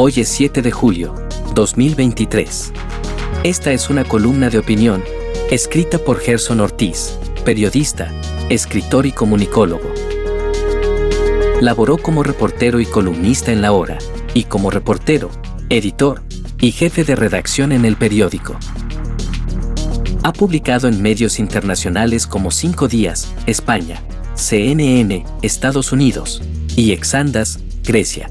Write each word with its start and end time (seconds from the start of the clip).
Hoy 0.00 0.12
es 0.18 0.28
7 0.28 0.62
de 0.62 0.70
julio, 0.70 1.12
2023. 1.56 2.72
Esta 3.42 3.72
es 3.72 3.90
una 3.90 4.04
columna 4.04 4.48
de 4.48 4.58
opinión, 4.58 5.02
escrita 5.50 5.98
por 5.98 6.20
Gerson 6.20 6.60
Ortiz, 6.60 7.18
periodista, 7.44 8.08
escritor 8.48 9.06
y 9.06 9.10
comunicólogo. 9.10 9.92
Laboró 11.60 11.98
como 11.98 12.22
reportero 12.22 12.78
y 12.78 12.86
columnista 12.86 13.50
en 13.50 13.60
La 13.60 13.72
Hora, 13.72 13.98
y 14.34 14.44
como 14.44 14.70
reportero, 14.70 15.30
editor 15.68 16.22
y 16.60 16.70
jefe 16.70 17.02
de 17.02 17.16
redacción 17.16 17.72
en 17.72 17.84
el 17.84 17.96
periódico. 17.96 18.56
Ha 20.22 20.32
publicado 20.32 20.86
en 20.86 21.02
medios 21.02 21.40
internacionales 21.40 22.28
como 22.28 22.52
Cinco 22.52 22.86
Días, 22.86 23.34
España, 23.46 24.00
CNN, 24.36 25.26
Estados 25.42 25.90
Unidos, 25.90 26.40
y 26.76 26.92
Exandas, 26.92 27.58
Grecia 27.82 28.30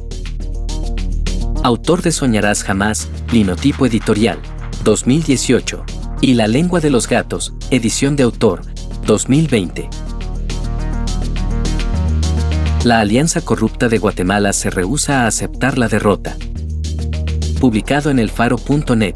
autor 1.67 2.01
de 2.01 2.13
Soñarás 2.13 2.63
Jamás, 2.63 3.09
Linotipo 3.29 3.85
Editorial, 3.85 4.39
2018, 4.85 5.83
y 6.21 6.35
La 6.35 6.47
Lengua 6.47 6.79
de 6.79 6.89
los 6.89 7.09
Gatos, 7.09 7.55
edición 7.71 8.15
de 8.15 8.23
autor, 8.23 8.61
2020. 9.05 9.89
La 12.85 13.01
Alianza 13.01 13.41
Corrupta 13.41 13.89
de 13.89 13.97
Guatemala 13.97 14.53
se 14.53 14.69
rehúsa 14.69 15.23
a 15.23 15.27
aceptar 15.27 15.77
la 15.77 15.89
derrota. 15.89 16.37
Publicado 17.59 18.11
en 18.11 18.19
elfaro.net. 18.19 19.15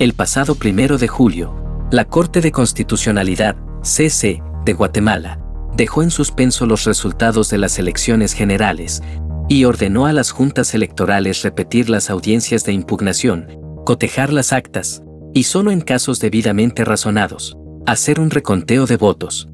El 0.00 0.14
pasado 0.14 0.54
primero 0.54 0.96
de 0.96 1.08
julio, 1.08 1.54
la 1.90 2.06
Corte 2.06 2.40
de 2.40 2.52
Constitucionalidad, 2.52 3.56
CC, 3.82 4.42
de 4.64 4.72
Guatemala, 4.72 5.41
dejó 5.76 6.02
en 6.02 6.10
suspenso 6.10 6.66
los 6.66 6.84
resultados 6.84 7.48
de 7.50 7.58
las 7.58 7.78
elecciones 7.78 8.32
generales 8.32 9.02
y 9.48 9.64
ordenó 9.64 10.06
a 10.06 10.12
las 10.12 10.30
juntas 10.30 10.74
electorales 10.74 11.42
repetir 11.42 11.88
las 11.88 12.10
audiencias 12.10 12.64
de 12.64 12.72
impugnación, 12.72 13.48
cotejar 13.84 14.32
las 14.32 14.52
actas 14.52 15.02
y 15.34 15.44
solo 15.44 15.70
en 15.70 15.80
casos 15.80 16.20
debidamente 16.20 16.84
razonados, 16.84 17.56
hacer 17.86 18.20
un 18.20 18.30
reconteo 18.30 18.86
de 18.86 18.96
votos. 18.96 19.48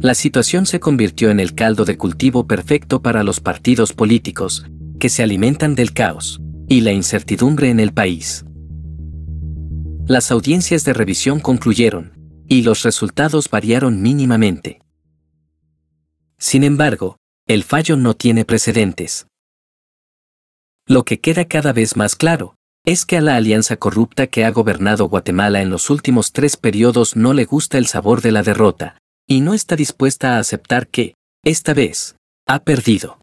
La 0.00 0.14
situación 0.14 0.66
se 0.66 0.80
convirtió 0.80 1.30
en 1.30 1.40
el 1.40 1.54
caldo 1.54 1.84
de 1.84 1.96
cultivo 1.96 2.46
perfecto 2.46 3.00
para 3.00 3.22
los 3.22 3.40
partidos 3.40 3.92
políticos, 3.92 4.66
que 4.98 5.08
se 5.08 5.22
alimentan 5.22 5.74
del 5.74 5.92
caos 5.92 6.40
y 6.68 6.80
la 6.80 6.92
incertidumbre 6.92 7.70
en 7.70 7.80
el 7.80 7.92
país. 7.92 8.44
Las 10.06 10.30
audiencias 10.30 10.84
de 10.84 10.92
revisión 10.92 11.40
concluyeron, 11.40 12.12
y 12.48 12.62
los 12.62 12.82
resultados 12.82 13.50
variaron 13.50 14.02
mínimamente. 14.02 14.80
Sin 16.38 16.64
embargo, 16.64 17.16
el 17.46 17.64
fallo 17.64 17.96
no 17.96 18.14
tiene 18.14 18.44
precedentes. 18.44 19.26
Lo 20.86 21.04
que 21.04 21.20
queda 21.20 21.46
cada 21.46 21.72
vez 21.72 21.96
más 21.96 22.16
claro 22.16 22.56
es 22.84 23.06
que 23.06 23.16
a 23.16 23.22
la 23.22 23.36
alianza 23.36 23.76
corrupta 23.76 24.26
que 24.26 24.44
ha 24.44 24.50
gobernado 24.50 25.08
Guatemala 25.08 25.62
en 25.62 25.70
los 25.70 25.88
últimos 25.88 26.32
tres 26.32 26.58
periodos 26.58 27.16
no 27.16 27.32
le 27.32 27.46
gusta 27.46 27.78
el 27.78 27.86
sabor 27.86 28.20
de 28.20 28.32
la 28.32 28.42
derrota, 28.42 28.98
y 29.26 29.40
no 29.40 29.54
está 29.54 29.74
dispuesta 29.74 30.36
a 30.36 30.38
aceptar 30.38 30.88
que, 30.88 31.14
esta 31.42 31.72
vez, 31.72 32.16
ha 32.46 32.62
perdido. 32.62 33.20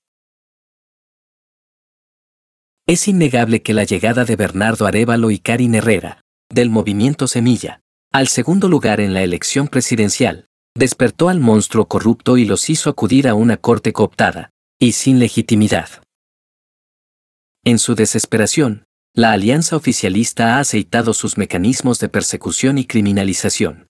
Es 2.87 3.07
innegable 3.07 3.61
que 3.61 3.75
la 3.75 3.83
llegada 3.83 4.25
de 4.25 4.35
Bernardo 4.35 4.87
Arevalo 4.87 5.29
y 5.29 5.37
Karin 5.37 5.75
Herrera, 5.75 6.21
del 6.49 6.71
movimiento 6.71 7.27
Semilla, 7.27 7.80
al 8.11 8.27
segundo 8.27 8.67
lugar 8.67 8.99
en 8.99 9.13
la 9.13 9.23
elección 9.23 9.67
presidencial, 9.67 10.45
despertó 10.75 11.29
al 11.29 11.39
monstruo 11.39 11.87
corrupto 11.87 12.37
y 12.37 12.45
los 12.45 12.69
hizo 12.69 12.89
acudir 12.89 13.27
a 13.27 13.35
una 13.35 13.57
corte 13.57 13.93
cooptada, 13.93 14.49
y 14.79 14.93
sin 14.93 15.19
legitimidad. 15.19 15.89
En 17.63 17.79
su 17.79 17.95
desesperación, 17.95 18.85
la 19.13 19.31
alianza 19.31 19.75
oficialista 19.75 20.55
ha 20.55 20.59
aceitado 20.59 21.13
sus 21.13 21.37
mecanismos 21.37 21.99
de 21.99 22.09
persecución 22.09 22.77
y 22.77 22.85
criminalización. 22.85 23.87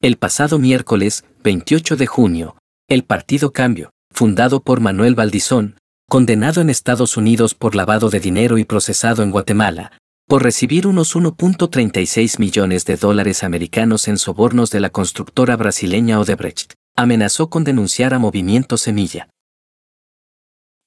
El 0.00 0.16
pasado 0.16 0.58
miércoles, 0.58 1.24
28 1.42 1.96
de 1.96 2.06
junio, 2.06 2.58
el 2.88 3.04
Partido 3.04 3.52
Cambio, 3.52 3.90
fundado 4.12 4.62
por 4.62 4.80
Manuel 4.80 5.14
Valdizón, 5.14 5.78
condenado 6.08 6.60
en 6.60 6.70
Estados 6.70 7.16
Unidos 7.16 7.54
por 7.54 7.74
lavado 7.74 8.10
de 8.10 8.20
dinero 8.20 8.58
y 8.58 8.64
procesado 8.64 9.22
en 9.22 9.30
Guatemala, 9.30 9.98
por 10.28 10.42
recibir 10.42 10.88
unos 10.88 11.14
1.36 11.14 12.40
millones 12.40 12.84
de 12.84 12.96
dólares 12.96 13.44
americanos 13.44 14.08
en 14.08 14.18
sobornos 14.18 14.70
de 14.70 14.80
la 14.80 14.90
constructora 14.90 15.56
brasileña 15.56 16.18
Odebrecht, 16.18 16.72
amenazó 16.96 17.48
con 17.48 17.62
denunciar 17.62 18.12
a 18.12 18.18
Movimiento 18.18 18.76
Semilla. 18.76 19.28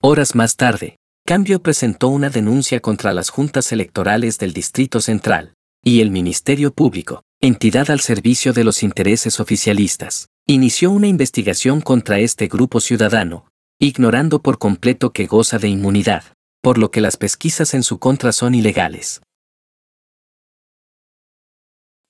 Horas 0.02 0.36
más 0.36 0.58
tarde, 0.58 0.98
Cambio 1.26 1.62
presentó 1.62 2.10
una 2.10 2.30
denuncia 2.30 2.82
contra 2.82 3.14
las 3.14 3.30
juntas 3.30 3.72
electorales 3.72 4.40
del 4.40 4.52
Distrito 4.52 5.00
Central 5.00 5.54
y 5.84 6.02
el 6.02 6.12
Ministerio 6.12 6.74
Público, 6.74 7.22
entidad 7.40 7.90
al 7.92 8.02
servicio 8.02 8.52
de 8.52 8.66
los 8.66 8.84
intereses 8.84 9.40
oficialistas, 9.40 10.28
inició 10.48 10.92
una 10.92 11.08
investigación 11.08 11.80
contra 11.80 12.20
este 12.20 12.48
grupo 12.48 12.82
ciudadano, 12.82 13.48
ignorando 13.80 14.42
por 14.42 14.58
completo 14.58 15.14
que 15.14 15.28
goza 15.28 15.60
de 15.60 15.70
inmunidad, 15.70 16.24
por 16.62 16.78
lo 16.78 16.92
que 16.92 17.00
las 17.00 17.16
pesquisas 17.16 17.74
en 17.74 17.84
su 17.84 18.00
contra 18.00 18.34
son 18.34 18.54
ilegales. 18.54 19.22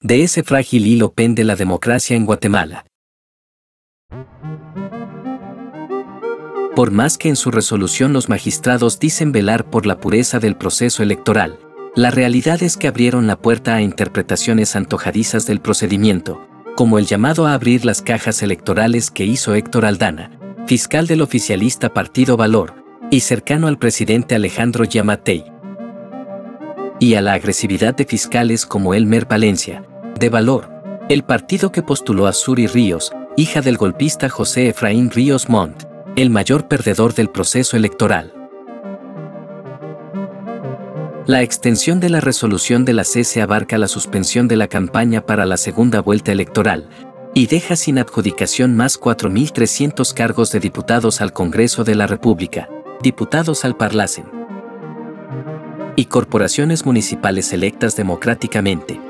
De 0.02 0.24
ese 0.24 0.44
frágil 0.44 0.88
hilo 0.88 1.12
pende 1.12 1.44
la 1.44 1.58
democracia 1.58 2.16
en 2.16 2.26
Guatemala. 2.26 2.86
Por 6.74 6.92
más 6.92 7.18
que 7.18 7.28
en 7.28 7.36
su 7.36 7.52
resolución 7.52 8.14
los 8.14 8.30
magistrados 8.30 8.98
dicen 9.00 9.34
velar 9.34 9.70
por 9.70 9.86
la 9.86 10.00
pureza 10.00 10.40
del 10.40 10.56
proceso 10.56 11.04
electoral, 11.04 11.60
la 11.98 12.12
realidad 12.12 12.64
es 12.64 12.78
que 12.78 12.88
abrieron 12.88 13.28
la 13.28 13.42
puerta 13.42 13.76
a 13.76 13.82
interpretaciones 13.82 14.78
antojadizas 14.78 15.46
del 15.46 15.60
procedimiento, 15.60 16.48
como 16.78 16.98
el 16.98 17.06
llamado 17.06 17.46
a 17.46 17.54
abrir 17.54 17.84
las 17.84 18.02
cajas 18.02 18.42
electorales 18.42 19.12
que 19.12 19.26
hizo 19.26 19.54
Héctor 19.54 19.84
Aldana, 19.84 20.32
fiscal 20.66 21.08
del 21.08 21.22
oficialista 21.22 21.94
Partido 21.94 22.38
Valor, 22.38 22.86
y 23.12 23.20
cercano 23.20 23.68
al 23.68 23.78
presidente 23.78 24.36
Alejandro 24.36 24.86
Yamatei, 24.86 25.44
y 27.00 27.16
a 27.16 27.22
la 27.22 27.34
agresividad 27.34 27.96
de 27.96 28.06
fiscales 28.06 28.66
como 28.66 28.94
Elmer 28.94 29.28
Palencia, 29.28 29.84
de 30.20 30.30
Valor, 30.30 30.70
el 31.08 31.24
partido 31.24 31.72
que 31.72 31.82
postuló 31.82 32.28
a 32.28 32.34
Suri 32.34 32.68
Ríos, 32.68 33.12
hija 33.38 33.62
del 33.62 33.78
golpista 33.78 34.30
José 34.30 34.68
Efraín 34.68 35.10
Ríos 35.10 35.50
Montt, 35.50 35.86
el 36.18 36.30
mayor 36.30 36.68
perdedor 36.68 37.14
del 37.14 37.30
proceso 37.30 37.78
electoral. 37.78 38.34
La 41.26 41.42
extensión 41.42 42.00
de 42.00 42.10
la 42.10 42.20
resolución 42.20 42.86
de 42.86 42.94
la 42.94 43.04
CC 43.04 43.42
abarca 43.42 43.78
la 43.78 43.88
suspensión 43.88 44.48
de 44.48 44.58
la 44.58 44.68
campaña 44.68 45.26
para 45.26 45.46
la 45.46 45.58
segunda 45.58 46.02
vuelta 46.02 46.32
electoral 46.32 46.90
y 47.34 47.46
deja 47.46 47.76
sin 47.76 48.00
adjudicación 48.00 48.76
más 48.76 49.00
4.300 49.00 50.14
cargos 50.14 50.52
de 50.52 50.60
diputados 50.60 51.22
al 51.22 51.32
Congreso 51.32 51.84
de 51.84 51.96
la 51.96 52.08
República, 52.08 52.68
diputados 53.04 53.64
al 53.64 53.78
Parlacen 53.78 54.39
y 56.00 56.06
corporaciones 56.06 56.86
municipales 56.86 57.52
electas 57.52 57.98
democráticamente. 57.98 59.02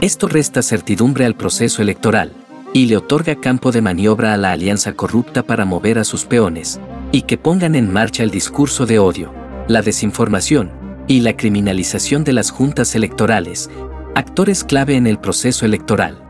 Esto 0.00 0.28
resta 0.28 0.62
certidumbre 0.62 1.26
al 1.26 1.34
proceso 1.34 1.82
electoral 1.82 2.32
y 2.72 2.86
le 2.86 2.96
otorga 2.96 3.36
campo 3.36 3.70
de 3.70 3.82
maniobra 3.82 4.32
a 4.32 4.38
la 4.38 4.52
alianza 4.52 4.94
corrupta 4.94 5.42
para 5.42 5.66
mover 5.66 5.98
a 5.98 6.04
sus 6.04 6.24
peones 6.24 6.80
y 7.12 7.22
que 7.22 7.36
pongan 7.36 7.74
en 7.74 7.92
marcha 7.92 8.22
el 8.22 8.30
discurso 8.30 8.86
de 8.86 8.98
odio, 8.98 9.30
la 9.68 9.82
desinformación 9.82 10.70
y 11.06 11.20
la 11.20 11.36
criminalización 11.36 12.24
de 12.24 12.32
las 12.32 12.50
juntas 12.50 12.94
electorales, 12.94 13.68
actores 14.14 14.64
clave 14.64 14.96
en 14.96 15.06
el 15.06 15.18
proceso 15.18 15.66
electoral. 15.66 16.25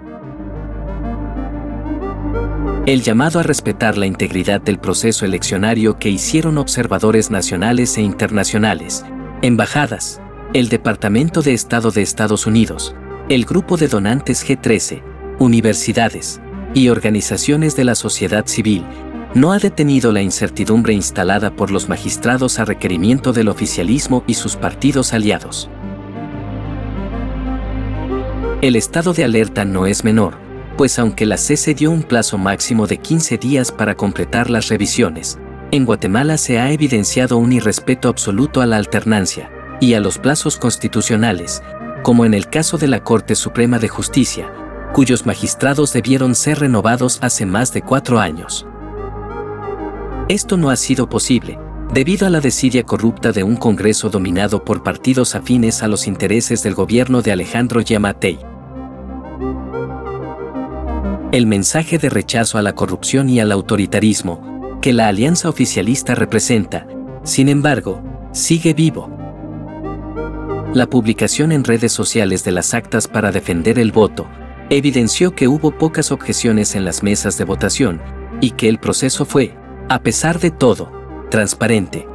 El 2.87 3.03
llamado 3.03 3.41
a 3.41 3.43
respetar 3.43 3.99
la 3.99 4.07
integridad 4.07 4.61
del 4.61 4.79
proceso 4.79 5.25
eleccionario 5.25 5.99
que 5.99 6.09
hicieron 6.09 6.57
observadores 6.57 7.33
nacionales 7.33 7.99
e 7.99 8.03
internacionales, 8.03 9.05
embajadas, 9.43 10.21
el 10.55 10.69
Departamento 10.69 11.43
de 11.43 11.53
Estado 11.53 11.91
de 11.91 12.03
Estados 12.03 12.47
Unidos, 12.47 12.95
el 13.29 13.45
grupo 13.45 13.77
de 13.77 13.89
donantes 13.89 14.49
G13, 14.49 15.03
universidades 15.41 16.41
y 16.75 16.89
organizaciones 16.89 17.75
de 17.75 17.83
la 17.83 17.97
sociedad 17.97 18.47
civil 18.47 18.85
no 19.35 19.51
ha 19.51 19.59
detenido 19.59 20.13
la 20.13 20.23
incertidumbre 20.23 20.93
instalada 20.95 21.57
por 21.57 21.73
los 21.73 21.89
magistrados 21.89 22.61
a 22.61 22.65
requerimiento 22.65 23.33
del 23.33 23.49
oficialismo 23.49 24.23
y 24.29 24.35
sus 24.35 24.55
partidos 24.55 25.13
aliados. 25.13 25.69
El 28.63 28.77
estado 28.77 29.13
de 29.13 29.25
alerta 29.25 29.65
no 29.65 29.87
es 29.87 30.05
menor, 30.05 30.46
pues 30.77 30.99
aunque 30.99 31.27
la 31.27 31.39
CESE 31.39 31.75
dio 31.75 31.91
un 31.91 32.03
plazo 32.03 32.39
máximo 32.39 32.87
de 32.87 32.99
15 32.99 33.39
días 33.39 33.73
para 33.73 33.95
completar 33.95 34.51
las 34.51 34.69
revisiones, 34.69 35.39
en 35.71 35.85
Guatemala 35.85 36.39
se 36.39 36.59
ha 36.59 36.71
evidenciado 36.71 37.39
un 37.39 37.53
irrespeto 37.53 38.09
absoluto 38.09 38.61
a 38.61 38.67
la 38.67 38.77
alternancia 38.77 39.51
y 39.81 39.95
a 39.95 40.01
los 40.01 40.19
plazos 40.19 40.59
constitucionales, 40.59 41.63
como 42.03 42.25
en 42.25 42.35
el 42.35 42.49
caso 42.49 42.79
de 42.79 42.89
la 42.89 43.03
Corte 43.03 43.35
Suprema 43.35 43.79
de 43.79 43.89
Justicia, 43.89 44.53
cuyos 44.93 45.27
magistrados 45.27 45.93
debieron 45.93 46.35
ser 46.35 46.61
renovados 46.61 47.19
hace 47.23 47.47
más 47.47 47.73
de 47.73 47.83
cuatro 47.83 48.21
años. 48.21 48.67
Esto 50.29 50.57
no 50.57 50.71
ha 50.71 50.77
sido 50.77 51.09
posible, 51.09 51.59
debido 51.93 52.27
a 52.27 52.31
la 52.31 52.41
desidia 52.41 52.85
corrupta 52.85 53.33
de 53.33 53.43
un 53.43 53.57
Congreso 53.57 54.09
dominado 54.09 54.65
por 54.65 54.83
partidos 54.83 55.35
afines 55.35 55.83
a 55.83 55.89
los 55.89 56.07
intereses 56.07 56.63
del 56.63 56.75
gobierno 56.75 57.23
de 57.23 57.33
Alejandro 57.33 57.81
Yamatei. 57.81 58.39
El 61.37 61.47
mensaje 61.47 61.99
de 61.99 62.09
rechazo 62.09 62.57
a 62.57 62.63
la 62.63 62.75
corrupción 62.75 63.29
y 63.29 63.41
al 63.41 63.53
autoritarismo 63.53 64.81
que 64.81 64.95
la 64.95 65.09
alianza 65.09 65.51
oficialista 65.51 66.15
representa, 66.15 66.87
sin 67.25 67.51
embargo, 67.51 68.03
sigue 68.33 68.73
vivo. 68.73 69.11
La 70.73 70.87
publicación 70.87 71.53
en 71.53 71.63
redes 71.63 71.93
sociales 71.93 72.43
de 72.43 72.53
las 72.53 72.73
actas 72.73 73.07
para 73.07 73.33
defender 73.33 73.79
el 73.79 73.93
voto 73.93 74.27
evidenció 74.71 75.35
que 75.35 75.47
hubo 75.47 75.77
pocas 75.77 76.11
objeciones 76.11 76.75
en 76.75 76.87
las 76.87 77.03
mesas 77.03 77.37
de 77.37 77.45
votación 77.45 78.01
y 78.41 78.53
que 78.53 78.71
el 78.71 78.79
proceso 78.79 79.27
fue, 79.27 79.55
a 79.91 80.01
pesar 80.01 80.41
de 80.41 80.51
todo, 80.51 80.91
transparente. 81.29 82.09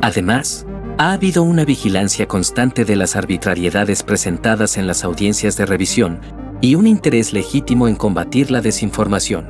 Además, 0.00 0.64
ha 0.96 1.12
habido 1.12 1.42
una 1.42 1.66
vigilancia 1.66 2.26
constante 2.26 2.86
de 2.86 2.96
las 2.96 3.14
arbitrariedades 3.14 4.04
presentadas 4.04 4.78
en 4.78 4.86
las 4.86 5.04
audiencias 5.04 5.58
de 5.58 5.66
revisión 5.66 6.37
y 6.60 6.74
un 6.74 6.86
interés 6.86 7.32
legítimo 7.32 7.88
en 7.88 7.94
combatir 7.94 8.50
la 8.50 8.60
desinformación. 8.60 9.46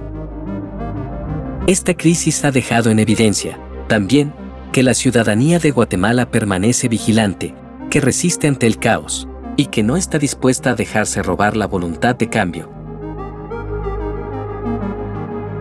Esta 1.66 1.94
crisis 1.94 2.44
ha 2.44 2.50
dejado 2.50 2.90
en 2.90 2.99
evidencia, 2.99 3.58
también, 3.88 4.32
que 4.72 4.82
la 4.82 4.94
ciudadanía 4.94 5.58
de 5.58 5.70
Guatemala 5.70 6.31
permanece 6.31 6.88
vigilante, 6.88 7.55
que 7.90 8.00
resiste 8.00 8.49
ante 8.49 8.66
el 8.66 8.78
caos, 8.78 9.28
y 9.56 9.66
que 9.66 9.82
no 9.82 9.96
está 9.96 10.19
dispuesta 10.19 10.70
a 10.70 10.75
dejarse 10.75 11.22
robar 11.22 11.56
la 11.56 11.66
voluntad 11.66 12.14
de 12.16 12.28
cambio. 12.28 12.70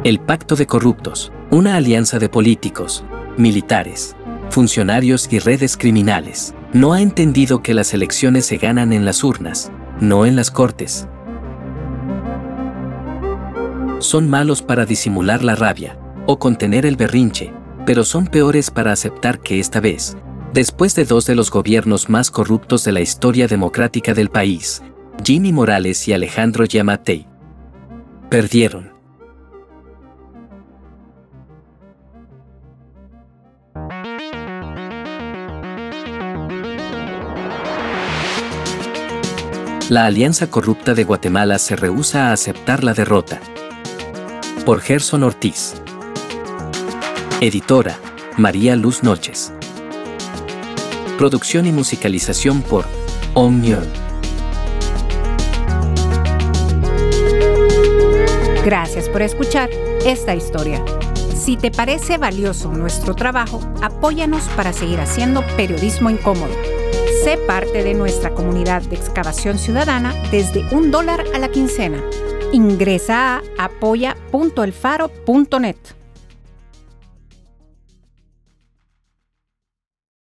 El 0.03 0.19
Pacto 0.19 0.55
de 0.55 0.67
Corruptos, 0.67 1.31
una 1.49 1.75
alianza 1.75 2.19
de 2.19 2.29
políticos, 2.29 3.03
militares, 3.37 4.15
funcionarios 4.49 5.27
y 5.31 5.39
redes 5.39 5.75
criminales, 5.75 6.53
no 6.73 6.93
ha 6.93 7.01
entendido 7.01 7.61
que 7.61 7.73
las 7.73 7.93
elecciones 7.93 8.45
se 8.45 8.57
ganan 8.57 8.93
en 8.93 9.03
las 9.03 9.23
urnas, 9.23 9.71
no 9.99 10.25
en 10.25 10.35
las 10.35 10.51
cortes. 10.51 11.07
Son 13.99 14.29
malos 14.29 14.61
para 14.61 14.85
disimular 14.85 15.43
la 15.43 15.55
rabia 15.55 15.97
o 16.27 16.37
contener 16.37 16.85
el 16.85 16.95
berrinche, 16.95 17.51
pero 17.85 18.03
son 18.03 18.27
peores 18.27 18.69
para 18.69 18.91
aceptar 18.91 19.39
que 19.39 19.59
esta 19.59 19.79
vez, 19.79 20.15
después 20.53 20.93
de 20.93 21.05
dos 21.05 21.25
de 21.25 21.33
los 21.33 21.49
gobiernos 21.49 22.07
más 22.07 22.29
corruptos 22.29 22.83
de 22.83 22.91
la 22.91 23.01
historia 23.01 23.47
democrática 23.47 24.13
del 24.13 24.29
país, 24.29 24.83
Jimmy 25.23 25.51
Morales 25.51 26.07
y 26.07 26.13
Alejandro 26.13 26.65
Yamatei, 26.65 27.25
perdieron. 28.29 28.91
La 39.89 40.05
Alianza 40.05 40.51
Corrupta 40.51 40.93
de 40.93 41.03
Guatemala 41.03 41.57
se 41.57 41.75
rehúsa 41.75 42.29
a 42.29 42.33
aceptar 42.33 42.83
la 42.83 42.93
derrota. 42.93 43.39
Por 44.67 44.81
Gerson 44.81 45.23
Ortiz. 45.23 45.75
Editora, 47.39 47.97
María 48.35 48.75
Luz 48.75 49.01
Noches. 49.01 49.53
Producción 51.17 51.65
y 51.67 51.71
musicalización 51.71 52.61
por 52.63 52.83
Omnium. 53.33 53.85
Gracias 58.65 59.07
por 59.07 59.21
escuchar 59.21 59.69
esta 60.05 60.35
historia. 60.35 60.83
Si 61.33 61.55
te 61.55 61.71
parece 61.71 62.17
valioso 62.17 62.69
nuestro 62.69 63.15
trabajo, 63.15 63.61
apóyanos 63.81 64.43
para 64.57 64.73
seguir 64.73 64.99
haciendo 64.99 65.45
periodismo 65.55 66.09
incómodo. 66.09 66.53
Sé 67.23 67.37
parte 67.37 67.85
de 67.85 67.93
nuestra 67.93 68.31
comunidad 68.31 68.81
de 68.81 68.97
excavación 68.97 69.59
ciudadana 69.59 70.13
desde 70.29 70.67
un 70.75 70.91
dólar 70.91 71.23
a 71.33 71.39
la 71.39 71.47
quincena. 71.47 72.03
Ingresa 72.51 73.37
a 73.37 73.41
apoya.elfaro.net. 73.65 75.96